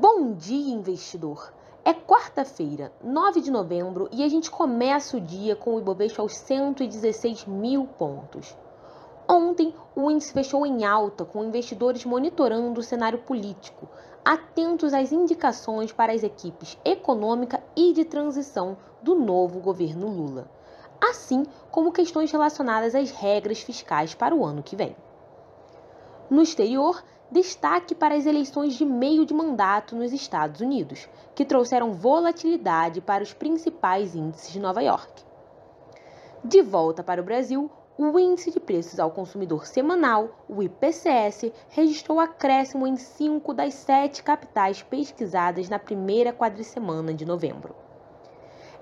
Bom 0.00 0.32
dia, 0.32 0.72
investidor! 0.72 1.52
É 1.84 1.92
quarta-feira, 1.92 2.92
9 3.02 3.40
de 3.40 3.50
novembro, 3.50 4.08
e 4.12 4.22
a 4.22 4.28
gente 4.28 4.48
começa 4.48 5.16
o 5.16 5.20
dia 5.20 5.56
com 5.56 5.74
o 5.74 5.80
Ibovespa 5.80 6.22
aos 6.22 6.36
116 6.36 7.46
mil 7.46 7.84
pontos. 7.84 8.56
Ontem, 9.28 9.74
o 9.96 10.08
índice 10.08 10.32
fechou 10.32 10.64
em 10.64 10.84
alta, 10.84 11.24
com 11.24 11.42
investidores 11.42 12.04
monitorando 12.04 12.78
o 12.78 12.82
cenário 12.82 13.18
político, 13.18 13.88
atentos 14.24 14.94
às 14.94 15.10
indicações 15.10 15.90
para 15.90 16.12
as 16.12 16.22
equipes 16.22 16.78
econômica 16.84 17.60
e 17.74 17.92
de 17.92 18.04
transição 18.04 18.76
do 19.02 19.16
novo 19.16 19.58
governo 19.58 20.06
Lula, 20.06 20.48
assim 21.00 21.44
como 21.72 21.90
questões 21.90 22.30
relacionadas 22.30 22.94
às 22.94 23.10
regras 23.10 23.62
fiscais 23.62 24.14
para 24.14 24.32
o 24.32 24.44
ano 24.44 24.62
que 24.62 24.76
vem. 24.76 24.94
No 26.30 26.40
exterior, 26.40 27.02
destaque 27.30 27.94
para 27.94 28.14
as 28.14 28.26
eleições 28.26 28.74
de 28.74 28.84
meio 28.84 29.26
de 29.26 29.34
mandato 29.34 29.94
nos 29.94 30.12
Estados 30.12 30.60
Unidos, 30.60 31.08
que 31.34 31.44
trouxeram 31.44 31.92
volatilidade 31.92 33.00
para 33.00 33.22
os 33.22 33.34
principais 33.34 34.14
índices 34.14 34.52
de 34.52 34.60
Nova 34.60 34.82
York. 34.82 35.24
De 36.42 36.62
volta 36.62 37.02
para 37.02 37.20
o 37.20 37.24
Brasil, 37.24 37.70
o 37.98 38.16
Índice 38.18 38.52
de 38.52 38.60
Preços 38.60 39.00
ao 39.00 39.10
Consumidor 39.10 39.66
Semanal, 39.66 40.44
o 40.48 40.62
IPCS, 40.62 41.52
registrou 41.70 42.20
acréscimo 42.20 42.86
em 42.86 42.96
cinco 42.96 43.52
das 43.52 43.74
sete 43.74 44.22
capitais 44.22 44.82
pesquisadas 44.82 45.68
na 45.68 45.80
primeira 45.80 46.32
quadricemana 46.32 47.12
de 47.12 47.24
novembro. 47.24 47.74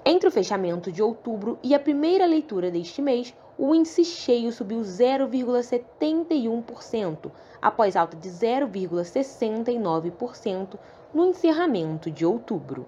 Entre 0.09 0.29
o 0.29 0.31
fechamento 0.31 0.93
de 0.93 1.03
outubro 1.03 1.59
e 1.65 1.75
a 1.75 1.81
primeira 1.81 2.27
leitura 2.27 2.71
deste 2.71 3.03
mês, 3.03 3.35
o 3.59 3.75
índice 3.75 4.05
cheio 4.05 4.53
subiu 4.53 4.83
0,71%, 4.83 7.29
após 7.61 7.97
alta 7.97 8.17
de 8.17 8.29
0,69% 8.29 10.79
no 11.13 11.27
encerramento 11.27 12.09
de 12.09 12.25
outubro. 12.25 12.87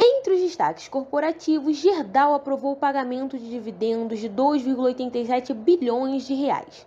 Entre 0.00 0.34
os 0.34 0.40
destaques 0.40 0.88
corporativos, 0.88 1.76
Gerdau 1.76 2.34
aprovou 2.34 2.72
o 2.72 2.76
pagamento 2.76 3.38
de 3.38 3.48
dividendos 3.48 4.18
de 4.18 4.28
2,87 4.28 5.54
bilhões 5.54 6.26
de 6.26 6.34
reais. 6.34 6.84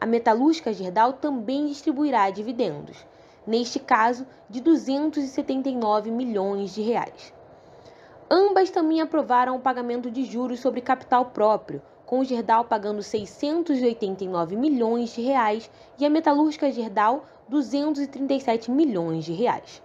A 0.00 0.06
metalúrgica 0.06 0.72
Gerdau 0.72 1.12
também 1.12 1.66
distribuirá 1.66 2.30
dividendos, 2.30 3.04
neste 3.46 3.78
caso 3.78 4.26
de 4.48 4.62
279 4.62 6.10
milhões 6.10 6.74
de 6.74 6.80
reais. 6.80 7.34
Ambas 8.34 8.70
também 8.70 8.98
aprovaram 9.02 9.56
o 9.56 9.60
pagamento 9.60 10.10
de 10.10 10.24
juros 10.24 10.58
sobre 10.58 10.80
capital 10.80 11.26
próprio, 11.26 11.82
com 12.06 12.20
o 12.20 12.24
Gerdau 12.24 12.64
pagando 12.64 13.02
689 13.02 14.56
milhões 14.56 15.14
de 15.14 15.20
reais 15.20 15.70
e 15.98 16.06
a 16.06 16.08
metalúrgica 16.08 16.72
Gerdau 16.72 17.26
237 17.50 18.70
milhões 18.70 19.26
de 19.26 19.34
reais. 19.34 19.82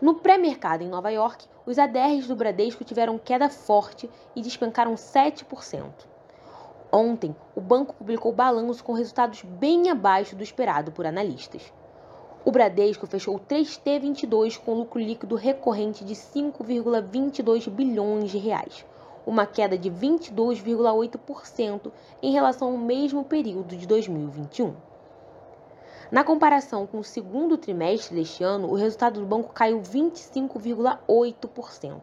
No 0.00 0.14
pré-mercado 0.14 0.84
em 0.84 0.88
Nova 0.88 1.10
York, 1.10 1.44
os 1.66 1.76
ADRs 1.76 2.28
do 2.28 2.36
Bradesco 2.36 2.84
tiveram 2.84 3.18
queda 3.18 3.48
forte 3.48 4.08
e 4.36 4.40
despencaram 4.40 4.94
7%. 4.94 5.90
Ontem, 6.92 7.34
o 7.52 7.60
banco 7.60 7.96
publicou 7.96 8.32
balanço 8.32 8.84
com 8.84 8.92
resultados 8.92 9.42
bem 9.42 9.90
abaixo 9.90 10.36
do 10.36 10.44
esperado 10.44 10.92
por 10.92 11.04
analistas. 11.04 11.72
O 12.44 12.50
Bradesco 12.50 13.06
fechou 13.06 13.36
o 13.36 13.40
3T22 13.40 14.58
com 14.58 14.74
lucro 14.74 14.98
líquido 14.98 15.36
recorrente 15.36 16.04
de 16.04 16.14
5,22 16.14 17.70
bilhões 17.70 18.32
de 18.32 18.38
reais, 18.38 18.84
uma 19.24 19.46
queda 19.46 19.78
de 19.78 19.88
22,8% 19.88 21.92
em 22.20 22.32
relação 22.32 22.72
ao 22.72 22.76
mesmo 22.76 23.22
período 23.22 23.76
de 23.76 23.86
2021. 23.86 24.74
Na 26.10 26.24
comparação 26.24 26.84
com 26.84 26.98
o 26.98 27.04
segundo 27.04 27.56
trimestre 27.56 28.16
deste 28.16 28.42
ano, 28.42 28.68
o 28.68 28.74
resultado 28.74 29.20
do 29.20 29.26
banco 29.26 29.52
caiu 29.52 29.80
25,8%. 29.80 32.00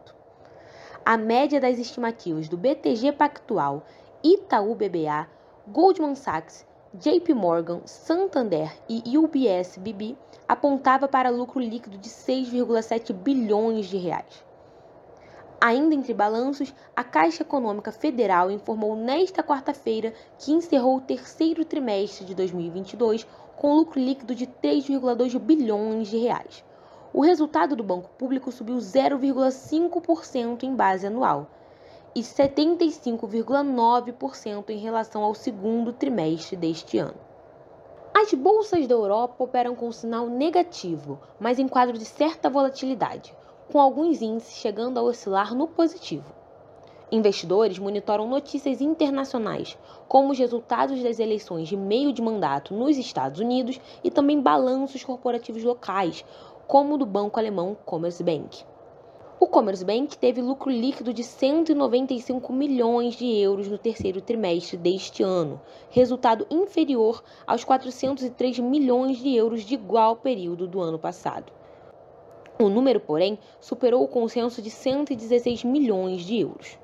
A 1.04 1.18
média 1.18 1.60
das 1.60 1.78
estimativas 1.78 2.48
do 2.48 2.56
BTG 2.56 3.12
Pactual, 3.12 3.82
Itaú 4.24 4.74
BBA, 4.74 5.28
Goldman 5.68 6.14
Sachs, 6.14 6.64
JP 6.92 7.34
Morgan, 7.34 7.82
Santander 7.84 8.76
e 8.88 9.16
UBS 9.16 9.76
BB 9.78 10.16
apontava 10.48 11.06
para 11.06 11.30
lucro 11.30 11.60
líquido 11.60 11.96
de 11.96 12.08
6,7 12.08 13.12
bilhões 13.12 13.86
de 13.86 13.96
reais. 13.96 14.44
Ainda 15.60 15.94
entre 15.94 16.12
balanços, 16.12 16.74
a 16.96 17.04
Caixa 17.04 17.44
Econômica 17.44 17.92
Federal 17.92 18.50
informou 18.50 18.96
nesta 18.96 19.40
quarta-feira 19.40 20.12
que 20.36 20.50
encerrou 20.50 20.96
o 20.96 21.00
terceiro 21.00 21.64
trimestre 21.64 22.24
de 22.24 22.34
2022 22.34 23.24
com 23.56 23.76
lucro 23.76 24.00
líquido 24.00 24.34
de 24.34 24.48
3,2 24.48 25.38
bilhões 25.38 26.08
de 26.08 26.18
reais. 26.18 26.64
O 27.12 27.20
resultado 27.20 27.76
do 27.76 27.84
banco 27.84 28.10
público 28.18 28.50
subiu 28.50 28.78
0,5% 28.78 30.64
em 30.64 30.74
base 30.74 31.06
anual 31.06 31.48
e 32.14 32.20
75,9% 32.20 34.70
em 34.70 34.78
relação 34.78 35.22
ao 35.22 35.34
segundo 35.34 35.92
trimestre 35.92 36.56
deste 36.56 36.96
ano. 36.98 37.18
As 38.14 38.32
bolsas 38.34 38.86
da 38.86 38.94
Europa 38.94 39.44
operam 39.44 39.74
com 39.74 39.90
sinal 39.92 40.26
negativo, 40.26 41.18
mas 41.38 41.58
em 41.58 41.68
quadro 41.68 41.96
de 41.96 42.04
certa 42.04 42.50
volatilidade 42.50 43.34
com 43.70 43.80
alguns 43.80 44.20
índices 44.20 44.56
chegando 44.56 44.98
a 44.98 45.02
oscilar 45.02 45.54
no 45.54 45.68
positivo. 45.68 46.34
Investidores 47.12 47.78
monitoram 47.78 48.28
notícias 48.28 48.80
internacionais, 48.80 49.78
como 50.08 50.32
os 50.32 50.38
resultados 50.38 51.00
das 51.02 51.20
eleições 51.20 51.68
de 51.68 51.76
meio 51.76 52.12
de 52.12 52.20
mandato 52.20 52.74
nos 52.74 52.98
Estados 52.98 53.40
Unidos 53.40 53.80
e 54.02 54.10
também 54.10 54.40
balanços 54.40 55.04
corporativos 55.04 55.62
locais, 55.62 56.24
como 56.66 56.94
o 56.94 56.98
do 56.98 57.06
banco 57.06 57.38
alemão 57.38 57.76
Commerzbank. 57.84 58.64
O 59.42 59.46
Commerzbank 59.46 60.18
teve 60.18 60.42
lucro 60.42 60.70
líquido 60.70 61.14
de 61.14 61.24
195 61.24 62.52
milhões 62.52 63.14
de 63.14 63.24
euros 63.38 63.68
no 63.68 63.78
terceiro 63.78 64.20
trimestre 64.20 64.76
deste 64.76 65.22
ano, 65.22 65.58
resultado 65.88 66.46
inferior 66.50 67.24
aos 67.46 67.64
403 67.64 68.58
milhões 68.58 69.16
de 69.16 69.34
euros 69.34 69.62
de 69.62 69.72
igual 69.72 70.16
período 70.16 70.68
do 70.68 70.78
ano 70.78 70.98
passado. 70.98 71.50
O 72.58 72.68
número, 72.68 73.00
porém, 73.00 73.38
superou 73.58 74.04
o 74.04 74.08
consenso 74.08 74.60
de 74.60 74.68
116 74.68 75.64
milhões 75.64 76.20
de 76.20 76.40
euros. 76.40 76.78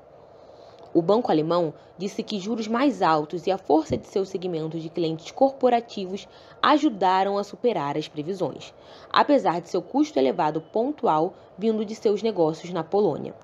O 0.93 1.01
banco 1.01 1.31
alemão 1.31 1.73
disse 1.97 2.23
que 2.23 2.39
juros 2.39 2.67
mais 2.67 3.01
altos 3.01 3.45
e 3.45 3.51
a 3.51 3.57
força 3.57 3.97
de 3.97 4.07
seu 4.07 4.25
segmento 4.25 4.79
de 4.79 4.89
clientes 4.89 5.31
corporativos 5.31 6.27
ajudaram 6.61 7.37
a 7.37 7.43
superar 7.43 7.97
as 7.97 8.07
previsões, 8.07 8.73
apesar 9.11 9.61
de 9.61 9.69
seu 9.69 9.81
custo 9.81 10.17
elevado 10.17 10.61
pontual 10.61 11.33
vindo 11.57 11.83
de 11.83 11.93
seus 11.93 12.23
negócios 12.23 12.71
na 12.71 12.83
Polônia. 12.83 13.35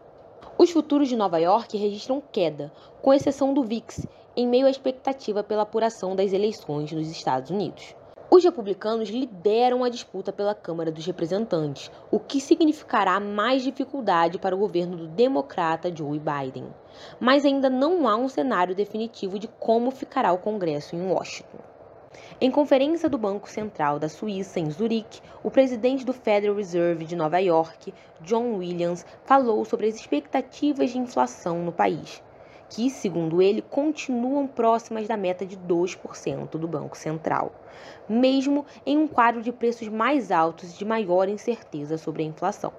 Os 0.57 0.71
futuros 0.71 1.09
de 1.09 1.15
Nova 1.15 1.39
York 1.39 1.77
registram 1.77 2.21
queda, 2.31 2.71
com 3.01 3.13
exceção 3.13 3.53
do 3.53 3.63
VIX, 3.63 4.07
em 4.35 4.47
meio 4.47 4.65
à 4.65 4.69
expectativa 4.69 5.43
pela 5.43 5.63
apuração 5.63 6.15
das 6.15 6.31
eleições 6.31 6.91
nos 6.91 7.09
Estados 7.09 7.49
Unidos. 7.49 7.95
Os 8.35 8.43
republicanos 8.43 9.09
lideram 9.09 9.83
a 9.83 9.89
disputa 9.89 10.33
pela 10.33 10.55
Câmara 10.55 10.91
dos 10.91 11.05
Representantes, 11.05 11.91
o 12.09 12.19
que 12.19 12.41
significará 12.41 13.19
mais 13.19 13.61
dificuldade 13.61 14.39
para 14.39 14.55
o 14.55 14.57
governo 14.57 14.97
do 14.97 15.05
democrata 15.05 15.95
Joe 15.95 16.17
Biden. 16.19 16.65
Mas 17.19 17.45
ainda 17.45 17.69
não 17.69 18.07
há 18.07 18.15
um 18.15 18.27
cenário 18.27 18.73
definitivo 18.73 19.37
de 19.37 19.47
como 19.47 19.91
ficará 19.91 20.33
o 20.33 20.39
Congresso 20.39 20.95
em 20.95 21.11
Washington. 21.11 21.59
Em 22.41 22.49
conferência 22.49 23.07
do 23.07 23.19
Banco 23.19 23.47
Central 23.47 23.99
da 23.99 24.09
Suíça, 24.09 24.59
em 24.59 24.71
Zurique, 24.71 25.21
o 25.43 25.51
presidente 25.51 26.03
do 26.03 26.11
Federal 26.11 26.55
Reserve 26.55 27.05
de 27.05 27.15
Nova 27.15 27.37
York, 27.37 27.93
John 28.21 28.55
Williams, 28.55 29.05
falou 29.25 29.63
sobre 29.63 29.85
as 29.85 29.93
expectativas 29.93 30.89
de 30.89 30.97
inflação 30.97 31.59
no 31.59 31.71
país 31.71 32.19
que, 32.73 32.89
segundo 32.89 33.39
ele, 33.39 33.61
continuam 33.61 34.47
próximas 34.47 35.07
da 35.07 35.15
meta 35.15 35.45
de 35.45 35.55
2% 35.55 36.57
do 36.57 36.67
Banco 36.67 36.97
Central, 36.97 37.51
mesmo 38.09 38.65
em 38.83 38.97
um 38.97 39.07
quadro 39.07 39.43
de 39.43 39.51
preços 39.51 39.87
mais 39.87 40.31
altos 40.31 40.73
e 40.73 40.77
de 40.79 40.83
maior 40.83 41.29
incerteza 41.29 41.99
sobre 41.99 42.23
a 42.23 42.25
inflação. 42.25 42.73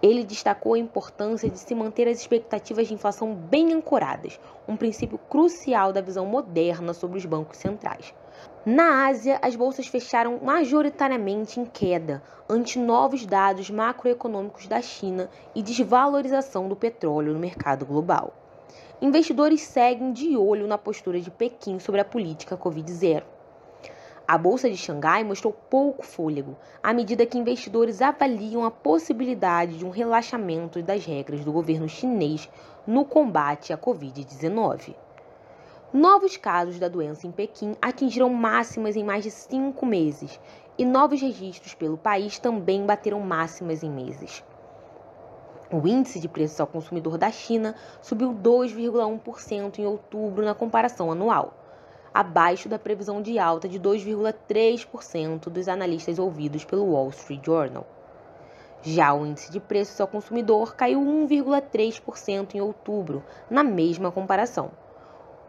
Ele 0.00 0.24
destacou 0.24 0.72
a 0.72 0.78
importância 0.78 1.50
de 1.50 1.58
se 1.58 1.74
manter 1.74 2.08
as 2.08 2.18
expectativas 2.18 2.88
de 2.88 2.94
inflação 2.94 3.34
bem 3.34 3.74
ancoradas, 3.74 4.40
um 4.66 4.74
princípio 4.74 5.18
crucial 5.18 5.92
da 5.92 6.00
visão 6.00 6.24
moderna 6.24 6.94
sobre 6.94 7.18
os 7.18 7.26
bancos 7.26 7.58
centrais. 7.58 8.14
Na 8.64 9.06
Ásia, 9.06 9.38
as 9.42 9.54
bolsas 9.54 9.86
fecharam 9.86 10.40
majoritariamente 10.42 11.60
em 11.60 11.66
queda 11.66 12.22
ante 12.48 12.78
novos 12.78 13.26
dados 13.26 13.68
macroeconômicos 13.68 14.66
da 14.66 14.80
China 14.80 15.28
e 15.54 15.62
desvalorização 15.62 16.68
do 16.68 16.76
petróleo 16.76 17.34
no 17.34 17.38
mercado 17.38 17.84
global 17.84 18.32
investidores 19.00 19.60
seguem 19.60 20.12
de 20.12 20.36
olho 20.36 20.66
na 20.66 20.76
postura 20.76 21.20
de 21.20 21.30
Pequim 21.30 21.78
sobre 21.78 22.00
a 22.00 22.04
política 22.04 22.56
Covid-0. 22.56 23.22
A 24.26 24.36
bolsa 24.36 24.68
de 24.68 24.76
Xangai 24.76 25.22
mostrou 25.22 25.52
pouco 25.70 26.04
fôlego, 26.04 26.56
à 26.82 26.92
medida 26.92 27.24
que 27.24 27.38
investidores 27.38 28.02
avaliam 28.02 28.64
a 28.64 28.70
possibilidade 28.72 29.78
de 29.78 29.86
um 29.86 29.90
relaxamento 29.90 30.82
das 30.82 31.04
regras 31.06 31.44
do 31.44 31.52
governo 31.52 31.88
chinês 31.88 32.50
no 32.84 33.04
combate 33.04 33.72
à 33.72 33.78
Covid-19. 33.78 34.96
Novos 35.92 36.36
casos 36.36 36.80
da 36.80 36.88
doença 36.88 37.26
em 37.26 37.30
Pequim 37.30 37.76
atingiram 37.80 38.28
máximas 38.28 38.96
em 38.96 39.04
mais 39.04 39.22
de 39.22 39.30
cinco 39.30 39.86
meses 39.86 40.40
e 40.76 40.84
novos 40.84 41.22
registros 41.22 41.72
pelo 41.72 41.96
país 41.96 42.38
também 42.38 42.84
bateram 42.84 43.20
máximas 43.20 43.82
em 43.82 43.90
meses. 43.90 44.42
O 45.70 45.86
índice 45.86 46.18
de 46.18 46.26
preços 46.26 46.58
ao 46.58 46.66
consumidor 46.66 47.18
da 47.18 47.30
China 47.30 47.74
subiu 48.00 48.32
2,1% 48.32 49.78
em 49.78 49.84
outubro 49.84 50.42
na 50.42 50.54
comparação 50.54 51.12
anual, 51.12 51.52
abaixo 52.14 52.70
da 52.70 52.78
previsão 52.78 53.20
de 53.20 53.38
alta 53.38 53.68
de 53.68 53.78
2,3% 53.78 55.50
dos 55.50 55.68
analistas 55.68 56.18
ouvidos 56.18 56.64
pelo 56.64 56.92
Wall 56.92 57.10
Street 57.10 57.44
Journal. 57.44 57.86
Já 58.80 59.12
o 59.12 59.26
índice 59.26 59.52
de 59.52 59.60
preços 59.60 60.00
ao 60.00 60.08
consumidor 60.08 60.74
caiu 60.74 61.00
1,3% 61.00 62.54
em 62.54 62.62
outubro, 62.62 63.22
na 63.50 63.62
mesma 63.62 64.10
comparação. 64.10 64.70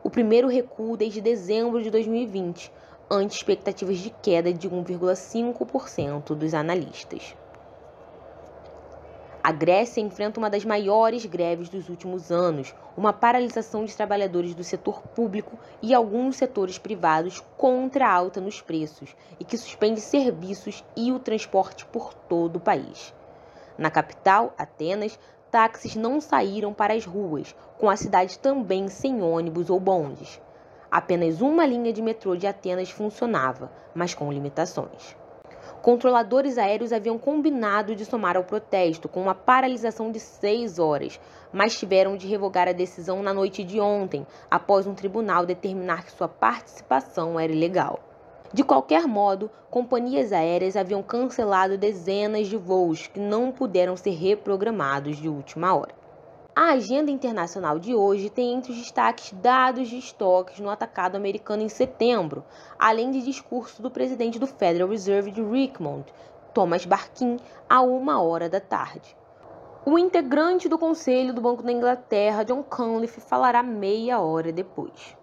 O 0.04 0.10
primeiro 0.10 0.50
recuo 0.50 0.98
desde 0.98 1.22
dezembro 1.22 1.82
de 1.82 1.90
2020, 1.90 2.70
ante 3.10 3.38
expectativas 3.38 4.00
de 4.00 4.10
queda 4.22 4.52
de 4.52 4.70
1,5% 4.70 6.36
dos 6.36 6.54
analistas. 6.54 7.38
A 9.42 9.54
Grécia 9.54 10.02
enfrenta 10.02 10.38
uma 10.38 10.50
das 10.50 10.66
maiores 10.66 11.26
greves 11.26 11.70
dos 11.70 11.88
últimos 11.88 12.30
anos, 12.30 12.76
uma 12.98 13.14
paralisação 13.14 13.86
de 13.86 13.96
trabalhadores 13.96 14.54
do 14.54 14.66
setor 14.66 15.02
público 15.02 15.58
e 15.82 15.94
alguns 15.94 16.36
setores 16.36 16.78
privados 16.78 17.42
contra 17.56 18.06
a 18.06 18.12
alta 18.12 18.42
nos 18.42 18.60
preços 18.60 19.16
e 19.40 19.46
que 19.46 19.58
suspende 19.58 20.02
serviços 20.02 20.84
e 20.96 21.14
o 21.14 21.20
transporte 21.20 21.86
por 21.86 22.14
todo 22.14 22.58
o 22.58 22.60
país. 22.60 23.14
Na 23.78 23.90
capital, 23.90 24.54
Atenas, 24.58 25.18
táxis 25.50 25.96
não 25.96 26.20
saíram 26.20 26.74
para 26.74 26.94
as 26.94 27.06
ruas, 27.06 27.56
com 27.78 27.90
a 27.90 27.96
cidade 27.96 28.38
também 28.40 28.90
sem 28.90 29.22
ônibus 29.22 29.70
ou 29.70 29.80
bondes. 29.80 30.42
Apenas 30.92 31.40
uma 31.40 31.66
linha 31.66 31.94
de 31.94 32.02
metrô 32.02 32.36
de 32.36 32.46
Atenas 32.46 32.92
funcionava, 32.92 33.72
mas 33.96 34.14
com 34.14 34.34
limitações. 34.34 35.16
Controladores 35.82 36.58
aéreos 36.58 36.92
haviam 36.92 37.18
combinado 37.18 37.96
de 37.96 38.04
somar 38.04 38.36
ao 38.36 38.44
protesto 38.44 39.08
com 39.08 39.22
uma 39.22 39.34
paralisação 39.34 40.12
de 40.12 40.20
seis 40.20 40.78
horas, 40.78 41.18
mas 41.54 41.80
tiveram 41.80 42.18
de 42.18 42.28
revogar 42.28 42.68
a 42.68 42.74
decisão 42.74 43.24
na 43.24 43.34
noite 43.34 43.64
de 43.64 43.80
ontem, 43.80 44.28
após 44.52 44.86
um 44.86 44.94
tribunal 44.94 45.46
determinar 45.46 46.04
que 46.04 46.12
sua 46.12 46.28
participação 46.28 47.40
era 47.40 47.54
ilegal. 47.54 48.02
De 48.52 48.62
qualquer 48.62 49.08
modo, 49.08 49.50
companhias 49.70 50.34
aéreas 50.34 50.76
haviam 50.76 51.02
cancelado 51.02 51.78
dezenas 51.78 52.48
de 52.48 52.58
voos 52.58 53.08
que 53.08 53.20
não 53.20 53.50
puderam 53.50 53.96
ser 53.96 54.12
reprogramados 54.12 55.16
de 55.16 55.30
última 55.30 55.74
hora. 55.74 55.99
A 56.56 56.72
agenda 56.72 57.12
internacional 57.12 57.80
de 57.80 57.96
hoje 57.96 58.30
tem 58.30 58.54
entre 58.54 58.72
os 58.72 58.78
destaques 58.78 59.32
dados 59.34 59.88
de 59.88 59.98
estoques 59.98 60.60
no 60.60 60.70
atacado 60.70 61.16
americano 61.16 61.62
em 61.62 61.70
setembro, 61.70 62.44
além 62.78 63.12
de 63.12 63.22
discurso 63.22 63.82
do 63.82 63.92
presidente 63.92 64.40
do 64.40 64.48
Federal 64.48 64.90
Reserve 64.90 65.32
de 65.32 65.42
Richmond, 65.42 66.06
Thomas 66.54 66.86
Barkin, 66.86 67.38
a 67.70 67.82
uma 67.82 68.22
hora 68.22 68.50
da 68.50 68.60
tarde. 68.60 69.16
O 69.86 69.98
integrante 69.98 70.68
do 70.68 70.78
Conselho 70.78 71.34
do 71.34 71.42
Banco 71.42 71.64
da 71.64 71.72
Inglaterra, 71.72 72.44
John 72.44 72.64
Cunliffe, 72.64 73.22
falará 73.22 73.64
meia 73.64 74.20
hora 74.20 74.52
depois. 74.52 75.19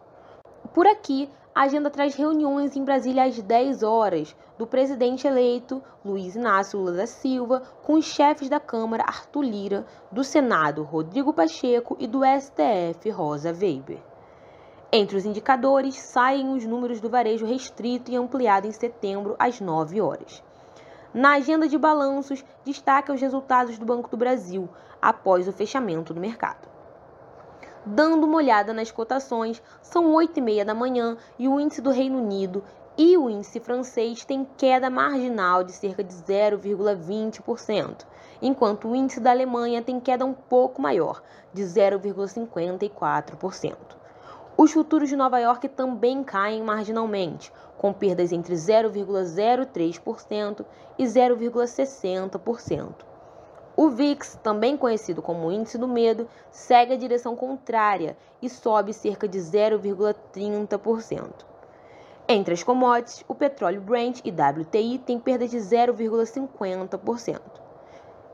Por 0.76 0.86
aqui, 0.86 1.26
a 1.54 1.62
agenda 1.62 1.88
traz 1.88 2.14
reuniões 2.14 2.76
em 2.76 2.84
Brasília 2.84 3.24
às 3.24 3.40
10 3.40 3.82
horas 3.82 4.36
do 4.58 4.66
presidente 4.66 5.26
eleito 5.26 5.82
Luiz 6.04 6.36
Inácio 6.36 6.78
Lula 6.78 6.92
da 6.92 7.06
Silva 7.06 7.62
com 7.82 7.94
os 7.94 8.04
chefes 8.04 8.50
da 8.50 8.60
Câmara 8.60 9.02
Arthur 9.04 9.40
Lira, 9.42 9.86
do 10.12 10.22
Senado 10.22 10.82
Rodrigo 10.82 11.32
Pacheco 11.32 11.96
e 11.98 12.06
do 12.06 12.20
STF 12.22 13.08
Rosa 13.08 13.56
Weber. 13.58 14.02
Entre 14.92 15.16
os 15.16 15.24
indicadores 15.24 15.94
saem 15.94 16.52
os 16.52 16.66
números 16.66 17.00
do 17.00 17.08
varejo 17.08 17.46
restrito 17.46 18.10
e 18.10 18.16
ampliado 18.16 18.66
em 18.66 18.72
setembro 18.72 19.34
às 19.38 19.58
9 19.58 19.98
horas. 20.02 20.42
Na 21.14 21.36
agenda 21.36 21.66
de 21.66 21.78
balanços, 21.78 22.44
destaca 22.66 23.14
os 23.14 23.20
resultados 23.22 23.78
do 23.78 23.86
Banco 23.86 24.10
do 24.10 24.16
Brasil 24.18 24.68
após 25.00 25.48
o 25.48 25.54
fechamento 25.54 26.12
do 26.12 26.20
mercado 26.20 26.75
dando 27.86 28.26
uma 28.26 28.36
olhada 28.36 28.74
nas 28.74 28.90
cotações, 28.90 29.62
são 29.80 30.12
8 30.12 30.38
e 30.38 30.42
meia 30.42 30.64
da 30.64 30.74
manhã 30.74 31.16
e 31.38 31.46
o 31.46 31.60
índice 31.60 31.80
do 31.80 31.90
Reino 31.90 32.18
Unido 32.18 32.64
e 32.98 33.16
o 33.16 33.30
índice 33.30 33.60
francês 33.60 34.24
têm 34.24 34.44
queda 34.56 34.90
marginal 34.90 35.62
de 35.62 35.70
cerca 35.72 36.02
de 36.02 36.12
0,20%, 36.12 38.04
enquanto 38.42 38.88
o 38.88 38.96
índice 38.96 39.20
da 39.20 39.30
Alemanha 39.30 39.82
tem 39.82 40.00
queda 40.00 40.24
um 40.24 40.32
pouco 40.32 40.82
maior, 40.82 41.22
de 41.52 41.62
0,54%. 41.62 43.76
Os 44.56 44.72
futuros 44.72 45.10
de 45.10 45.16
Nova 45.16 45.38
York 45.38 45.68
também 45.68 46.24
caem 46.24 46.62
marginalmente, 46.62 47.52
com 47.76 47.92
perdas 47.92 48.32
entre 48.32 48.54
0,03% 48.54 50.64
e 50.98 51.04
0,60%. 51.04 53.15
O 53.76 53.90
VIX, 53.90 54.38
também 54.42 54.74
conhecido 54.74 55.20
como 55.20 55.52
índice 55.52 55.76
do 55.76 55.86
medo, 55.86 56.26
segue 56.50 56.94
a 56.94 56.96
direção 56.96 57.36
contrária 57.36 58.16
e 58.40 58.48
sobe 58.48 58.94
cerca 58.94 59.28
de 59.28 59.38
0,30%. 59.38 61.44
Entre 62.26 62.54
as 62.54 62.62
commodities, 62.62 63.22
o 63.28 63.34
petróleo 63.34 63.82
Brent 63.82 64.22
e 64.24 64.30
WTI 64.30 64.98
têm 64.98 65.20
perda 65.20 65.46
de 65.46 65.58
0,50%. 65.58 67.38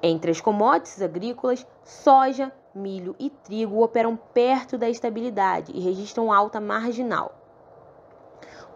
Entre 0.01 0.31
as 0.31 0.41
commodities 0.41 1.03
agrícolas, 1.03 1.67
soja, 1.85 2.53
milho 2.73 3.17
e 3.19 3.29
trigo 3.29 3.83
operam 3.83 4.15
perto 4.17 4.79
da 4.79 4.89
estabilidade 4.89 5.73
e 5.75 5.81
registram 5.81 6.33
alta 6.33 6.61
marginal. 6.61 7.42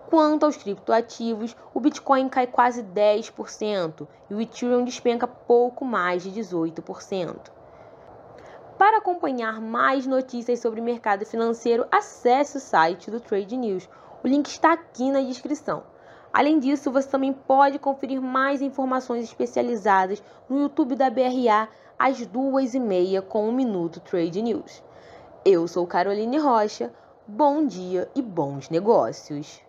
Quanto 0.08 0.46
aos 0.46 0.56
criptoativos, 0.56 1.56
o 1.74 1.80
Bitcoin 1.80 2.28
cai 2.28 2.46
quase 2.46 2.82
10% 2.82 4.06
e 4.30 4.34
o 4.34 4.40
Ethereum 4.40 4.84
despenca 4.84 5.26
pouco 5.26 5.84
mais 5.84 6.22
de 6.22 6.30
18%. 6.30 7.50
Para 8.78 8.98
acompanhar 8.98 9.60
mais 9.60 10.06
notícias 10.06 10.60
sobre 10.60 10.80
o 10.80 10.84
mercado 10.84 11.26
financeiro, 11.26 11.86
acesse 11.90 12.58
o 12.58 12.60
site 12.60 13.10
do 13.10 13.18
Trade 13.18 13.56
News. 13.56 13.88
O 14.22 14.28
link 14.28 14.46
está 14.46 14.74
aqui 14.74 15.10
na 15.10 15.20
descrição. 15.22 15.82
Além 16.32 16.60
disso, 16.60 16.92
você 16.92 17.08
também 17.08 17.32
pode 17.32 17.78
conferir 17.78 18.20
mais 18.20 18.62
informações 18.62 19.24
especializadas 19.24 20.22
no 20.48 20.60
YouTube 20.60 20.94
da 20.94 21.10
BRA 21.10 21.68
às 21.98 22.24
duas 22.26 22.74
e 22.74 22.80
meia 22.80 23.22
com 23.22 23.48
o 23.48 23.52
Minuto 23.52 24.00
Trade 24.00 24.42
News. 24.42 24.84
Eu 25.44 25.66
sou 25.66 25.86
Caroline 25.86 26.38
Rocha. 26.38 26.92
Bom 27.26 27.66
dia 27.66 28.08
e 28.14 28.22
bons 28.22 28.68
negócios! 28.68 29.65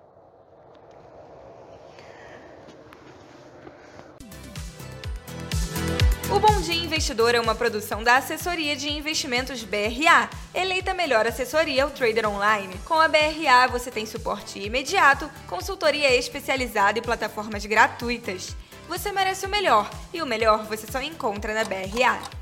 Investidor 6.97 7.35
é 7.35 7.39
uma 7.39 7.53
produção 7.53 8.01
da 8.01 8.15
Assessoria 8.15 8.75
de 8.75 8.89
Investimentos 8.89 9.63
BRA, 9.63 10.27
eleita 10.51 10.95
melhor 10.95 11.27
assessoria 11.27 11.83
ao 11.83 11.91
trader 11.91 12.27
online. 12.27 12.73
Com 12.85 12.95
a 12.95 13.07
BRA 13.07 13.67
você 13.69 13.91
tem 13.91 14.03
suporte 14.07 14.57
imediato, 14.57 15.29
consultoria 15.45 16.15
especializada 16.15 16.97
e 16.97 17.01
plataformas 17.03 17.63
gratuitas. 17.67 18.55
Você 18.89 19.11
merece 19.11 19.45
o 19.45 19.49
melhor, 19.49 19.87
e 20.11 20.23
o 20.23 20.25
melhor 20.25 20.65
você 20.65 20.91
só 20.91 20.99
encontra 20.99 21.53
na 21.53 21.63
BRA. 21.63 22.36